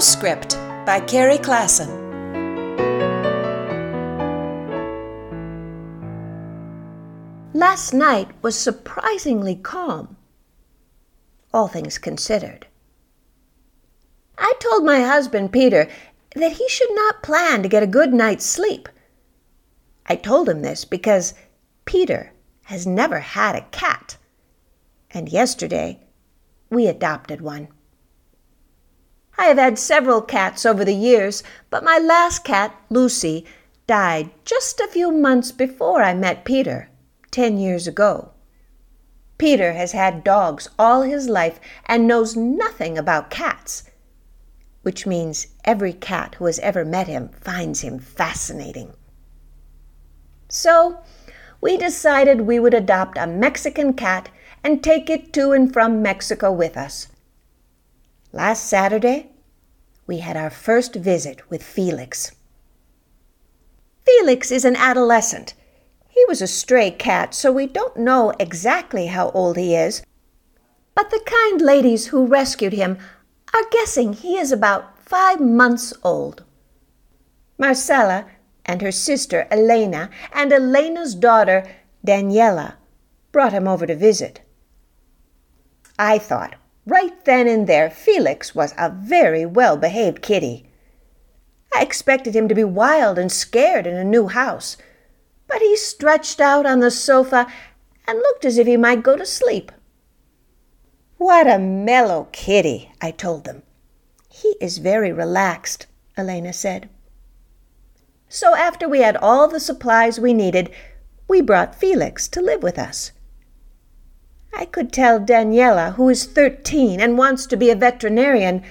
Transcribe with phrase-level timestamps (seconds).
[0.00, 0.54] Postscript
[0.86, 1.90] by Carrie Klassen.
[7.52, 10.16] Last night was surprisingly calm,
[11.52, 12.66] all things considered.
[14.38, 15.86] I told my husband, Peter,
[16.34, 18.88] that he should not plan to get a good night's sleep.
[20.06, 21.34] I told him this because
[21.84, 24.16] Peter has never had a cat,
[25.10, 26.00] and yesterday
[26.70, 27.68] we adopted one.
[29.40, 33.46] I have had several cats over the years, but my last cat, Lucy,
[33.86, 36.90] died just a few months before I met Peter,
[37.30, 38.32] ten years ago.
[39.38, 43.84] Peter has had dogs all his life and knows nothing about cats,
[44.82, 48.92] which means every cat who has ever met him finds him fascinating.
[50.50, 50.98] So,
[51.62, 54.28] we decided we would adopt a Mexican cat
[54.62, 57.08] and take it to and from Mexico with us.
[58.32, 59.29] Last Saturday,
[60.10, 62.32] we had our first visit with Felix.
[64.04, 65.54] Felix is an adolescent.
[66.08, 70.02] He was a stray cat, so we don't know exactly how old he is.
[70.96, 72.98] But the kind ladies who rescued him
[73.54, 76.42] are guessing he is about five months old.
[77.56, 78.26] Marcella
[78.66, 81.64] and her sister Elena and Elena's daughter
[82.04, 82.74] Daniela
[83.30, 84.40] brought him over to visit.
[86.00, 86.56] I thought,
[86.90, 90.66] right then and there, Felix was a very well behaved kitty.
[91.74, 94.76] I expected him to be wild and scared in a new house,
[95.46, 97.46] but he stretched out on the sofa
[98.06, 99.70] and looked as if he might go to sleep.
[101.16, 103.62] What a mellow kitty, I told them.
[104.28, 106.88] He is very relaxed, Elena said.
[108.28, 110.70] So after we had all the supplies we needed,
[111.28, 113.12] we brought Felix to live with us.
[114.52, 118.62] I could tell Daniela, who is thirteen and wants to be a veterinarian,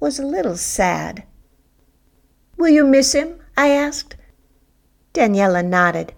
[0.00, 1.24] was a little sad.
[2.56, 3.40] Will you miss him?
[3.56, 4.16] I asked.
[5.12, 6.12] Daniela nodded.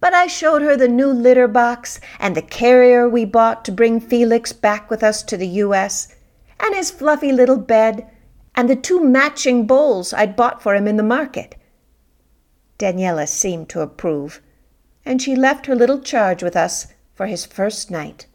[0.00, 4.00] But I showed her the new litter box and the carrier we bought to bring
[4.00, 6.08] Felix back with us to the U.S.,
[6.58, 8.06] and his fluffy little bed,
[8.54, 11.54] and the two matching bowls I'd bought for him in the market.
[12.78, 14.40] Daniela seemed to approve,
[15.04, 16.86] and she left her little charge with us
[17.20, 18.26] for his first night.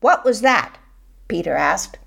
[0.00, 0.76] What was that?
[1.28, 1.98] Peter asked.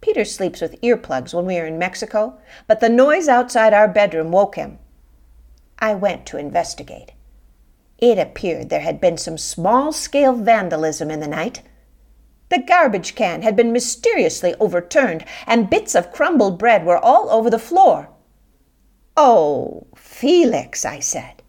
[0.00, 4.32] Peter sleeps with earplugs when we are in Mexico, but the noise outside our bedroom
[4.32, 4.78] woke him.
[5.78, 7.12] I went to investigate.
[7.98, 11.60] It appeared there had been some small scale vandalism in the night.
[12.48, 17.50] The garbage can had been mysteriously overturned, and bits of crumbled bread were all over
[17.50, 18.08] the floor.
[19.18, 21.42] Oh, Felix, I said.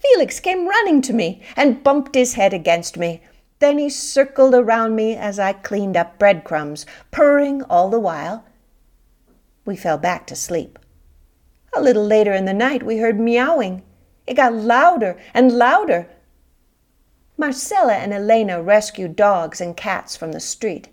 [0.00, 3.22] Felix came running to me and bumped his head against me.
[3.58, 8.44] Then he circled around me as I cleaned up breadcrumbs, purring all the while.
[9.64, 10.78] We fell back to sleep.
[11.74, 13.82] A little later in the night, we heard meowing.
[14.26, 16.08] It got louder and louder.
[17.36, 20.88] Marcella and Elena rescued dogs and cats from the street.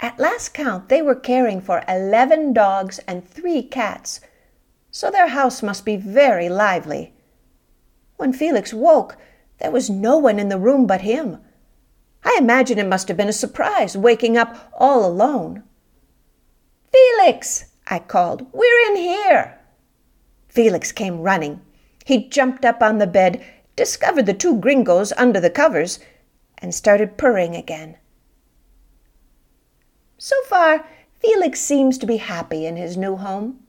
[0.00, 4.20] At last count, they were caring for eleven dogs and three cats,
[4.90, 7.13] so their house must be very lively.
[8.16, 9.16] When Felix woke,
[9.58, 11.38] there was no one in the room but him.
[12.24, 15.62] I imagine it must have been a surprise, waking up all alone.
[16.92, 19.58] Felix, I called, we're in here.
[20.48, 21.60] Felix came running.
[22.04, 23.44] He jumped up on the bed,
[23.76, 25.98] discovered the two gringos under the covers,
[26.58, 27.96] and started purring again.
[30.16, 30.86] So far,
[31.20, 33.60] Felix seems to be happy in his new home.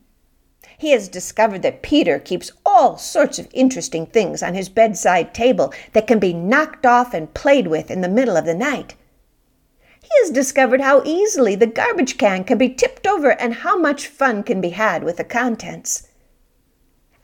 [0.77, 5.73] He has discovered that Peter keeps all sorts of interesting things on his bedside table
[5.93, 8.95] that can be knocked off and played with in the middle of the night.
[10.01, 14.07] He has discovered how easily the garbage can can be tipped over and how much
[14.07, 16.09] fun can be had with the contents.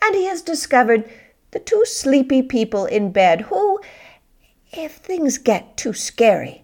[0.01, 1.11] And he has discovered
[1.51, 3.81] the two sleepy people in bed who,
[4.71, 6.63] if things get too scary,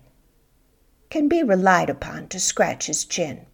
[1.10, 3.48] can be relied upon to scratch his chin.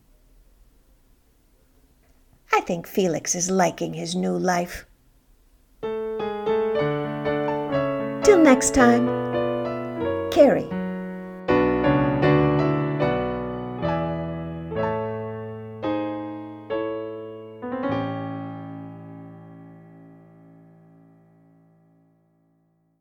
[2.54, 4.86] I think Felix is liking his new life.
[8.24, 9.06] Till next time,
[10.32, 10.83] Carrie.